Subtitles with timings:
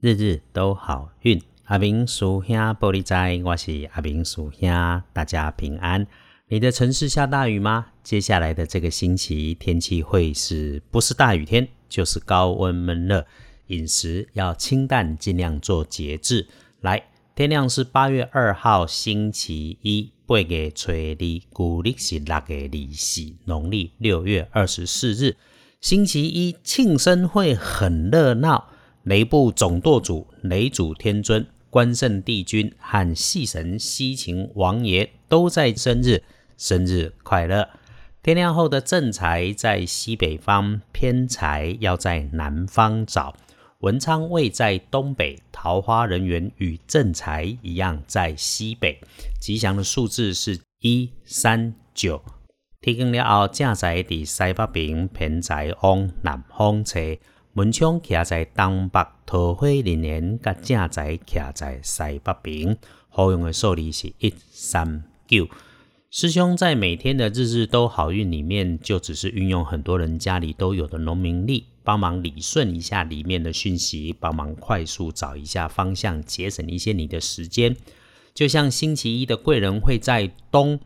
[0.00, 6.06] 日日都好运，阿明叔兄玻璃仔，我是阿明叔兄，大家平安。
[6.46, 7.86] 你的城市下大雨吗？
[8.04, 13.26] 接下来的这个星期天气会是不是大雨天，就是高温闷热，
[13.66, 16.46] 饮食要清淡，尽量做节制。
[16.80, 17.02] 来，
[17.34, 21.16] 天亮是八月二号星期一，八月初二，
[21.52, 25.34] 古历是六月二四，农历六月二十四日，
[25.80, 28.70] 星期一庆生会很热闹。
[29.08, 36.22] 雷部总舵主雷主天尊、关圣帝君和戏神西秦王爷都在生日，
[36.58, 37.66] 生日快乐！
[38.22, 43.34] 天亮后的正财在西北方，偏财要在南方找。
[43.78, 49.00] 文昌位在东北，桃花人员与正财一样在西北。
[49.40, 52.20] 吉祥的数字是一三九。
[52.82, 57.00] 天光了后，正财在西北边，偏财往南方车。
[57.58, 62.78] 文昌徛在东北，桃花人缘甲正财徛在西北边。
[63.08, 65.48] 好用的数字是一三九。
[66.08, 77.74] 师兄在每天的日日都好运里面，就只是运用很多人家里都有的农民力，帮忙理顺一下里面的讯息，帮忙快速找一下方向，节省一些你的时间。
[78.32, 80.78] 就像星期一的贵人会在东。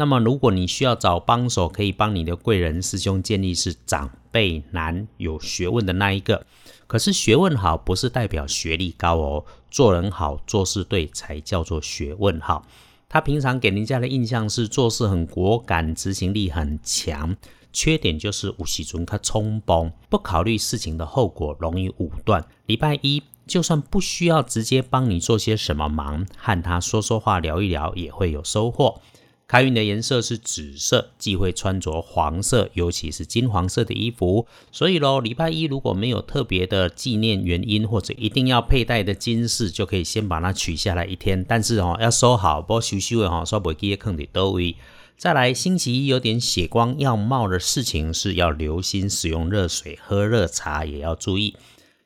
[0.00, 6.46] 那么，如果你需要找帮手，可以帮你的贵人师兄建立是长辈男有学问的那一个。
[6.86, 12.64] 可是学问好不是代表学历高哦，做人好做事对才叫做学问好。
[13.10, 17.36] 他平常给人家的印象是做事很果敢，执行力很强，
[17.70, 22.42] 缺点就是无喜尊他冲崩，不考虑事情的后果，容易武断。
[22.64, 29.02] 礼拜一就算不需要直接帮你做些什么忙，和他说说话聊一聊也会有收获。
[29.50, 34.46] 开运的颜色是紫色，忌讳穿着黄色，尤其是金黄色的衣服。
[34.70, 41.44] 所以喽，礼拜一如果没有特别的纪念原因，或者一定要佩戴的金饰，就可以先把它取下来一天。
[41.48, 44.76] 但是哦，要收好，不修修的哈，刷不记坑的都位。
[45.18, 51.56] 再来，星期一有点血光要冒的事情，是要留心使用热水、喝热茶，也要注意。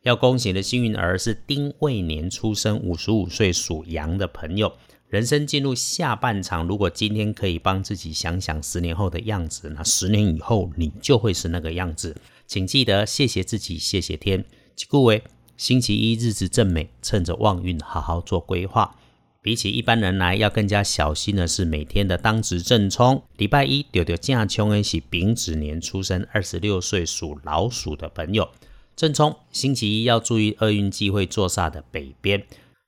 [0.05, 4.73] 要恭喜的幸运儿是丁未年出生，五十五岁属羊的朋友。
[5.15, 12.17] 人生进入下半场，如果今天可以帮自己想想十年后的样子，那十年以后你就会是那个样子。
[12.49, 14.45] 请记得谢谢自己，谢谢天。
[14.89, 15.23] 各位，
[15.57, 18.97] 星期一日子正美，趁着旺运好好做规划。
[19.41, 23.23] 比起一般人来，要更加小心的是每天的当值正冲。
[23.37, 28.49] 礼拜一丢丢正冲的是丙子年出生，二十六岁属老鼠的朋友。
[28.97, 32.45] 正冲，星期一要注意厄运忌讳坐煞的北边。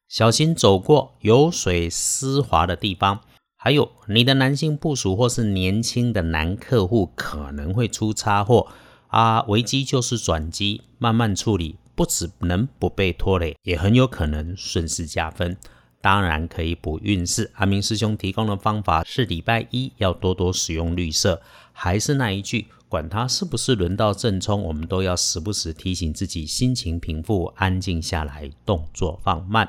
[0.09, 3.21] 小心走过有水湿滑的地方，
[3.57, 8.69] 还有你的男性部属或是年轻的男客户可能会出差祸
[9.09, 9.43] 啊！
[9.43, 15.57] 危机就是转机，慢慢处理，不只能不被拖累，也很有可能顺势加分。
[16.01, 17.51] 当然可以补运势。
[17.55, 29.69] 阿明师兄提供的方法是礼拜一要多多使用绿色，还是那一句，管他是不是轮到正冲，我们都要时不时提醒自己，心情平复，安静下来，动作放慢。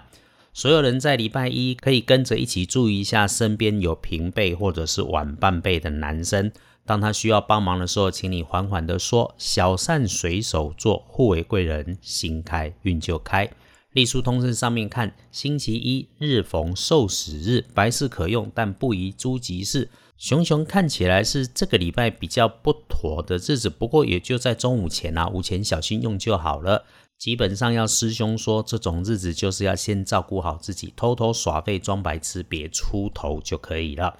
[0.57, 6.51] 所有人在礼拜一可以跟着一起注意一下，身边有平辈或者是晚半辈的男生，
[6.83, 13.47] 当他需要帮忙的时候，请你缓缓的说：“小善随手做，互为贵人，心开运就开。”
[13.93, 19.87] 隶书通身上面看，星期一日逢受死日，白事可用，但不宜诸吉事。
[20.17, 26.85] 熊熊看起来是这个礼拜比较不妥的日子，不过也就在中午前啊，午前小心用就好了。
[27.17, 34.17] 基本上要师兄说，这种日子就是要先照顾好自己，偷偷耍废装白痴，别出头就可以了。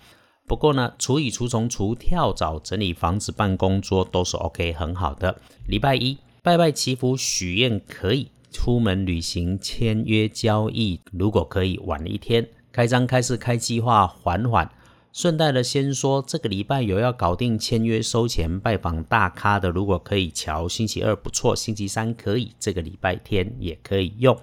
[0.48, 5.40] 不过呢，除蚁除虫除跳蚤，整理房子、办公桌都是 OK 很好的。
[5.68, 14.72] 礼拜一拜拜祈福许愿可以，出门旅行签约交易，如果可以晚一天，开张开市开计划缓缓。
[15.14, 24.38] 顺带的先说，这个礼拜有要搞定签约收钱拜访大咖的，如果可以瞧，星期二不错，星期三可以，这个礼拜天也可以用。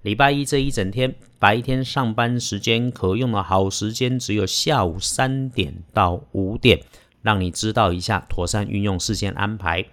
[0.00, 6.80] 礼拜一这一整天白天上班时间可用的好时间只有下午三点到五点，
[7.20, 9.84] 让你知道一下，妥善运用事先安排。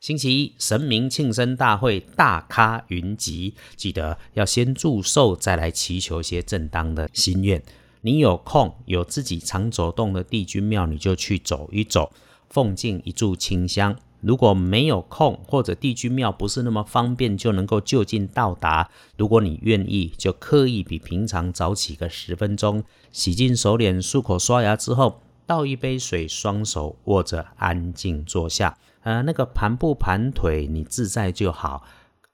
[0.00, 7.62] 星期一神明庆生大会，大咖云集，记得要先祝寿，再来祈求些正当的心愿。
[8.06, 12.12] 你有空有自己常走动的帝君庙，你就去走一走，
[12.48, 13.96] 奉敬一炷清香。
[14.20, 28.78] 如果没有空，或者帝君庙不是那么方便就能够就近到达，如果你愿意，就刻意比平常早起个十分钟，洗净手脸、漱口、刷牙之后，倒一杯水，双手握着，安静坐下。
[29.00, 31.82] 呃，那个盘不盘腿，你自在就好。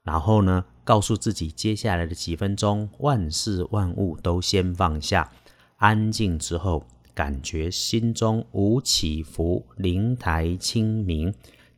[0.03, 5.31] 然后呢，告诉自己接下来的几分钟，万事万物都先放下，
[5.83, 11.35] 安静之后，感觉心中无起伏，灵台清明，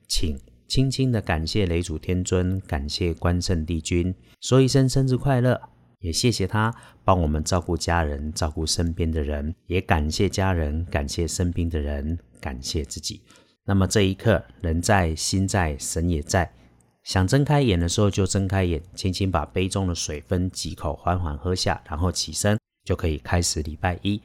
[0.06, 5.58] 请轻轻的感谢雷祖天尊，感谢关圣帝君，说一声生日快乐，
[6.00, 6.70] 也谢谢他
[7.02, 13.22] 帮我们照顾家人，照顾身边的人，也感谢家人，感谢身边的人，感谢自己。
[13.64, 16.52] 那么这一刻，人在心在，神也在。
[17.04, 24.20] 想睁开眼的时候就睁开眼，轻轻把杯中的水分几口缓缓喝下，然后起身就可以开始礼拜一。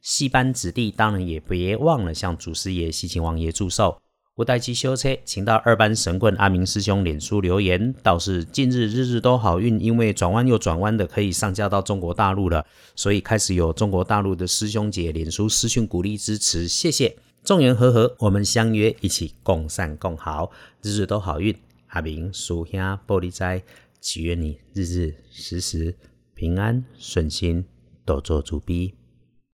[0.00, 3.98] 戏班子弟当然也别忘了向祖师爷、西秦王爷祝寿。
[4.36, 12.66] 无代其修车，请到二班神棍阿明师兄脸书留言，倒是近日日日都好运，因为转弯又转弯的可以上架到中国大陆了，
[12.96, 17.16] 所以开始有中国大陆的师兄姐脸书私讯鼓励支持，谢谢。
[17.44, 20.50] 众缘和合，我们相约一起共善共好，
[20.82, 21.54] 日日都好运。
[21.88, 23.62] 阿明属下玻璃斋，
[24.00, 25.94] 祈愿你日日时时
[26.34, 27.64] 平安顺心，
[28.04, 28.94] 多做主笔。